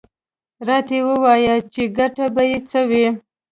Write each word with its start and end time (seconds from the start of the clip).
_راته 0.67 0.97
ووايه 1.07 1.55
چې 1.73 1.83
ګټه 1.97 2.25
به 2.33 2.43
يې 2.49 2.57
څه 2.69 2.79
وي؟ 2.89 3.07